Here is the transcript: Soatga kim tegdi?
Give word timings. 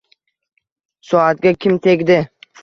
Soatga 1.09 1.53
kim 1.67 1.77
tegdi? 1.85 2.19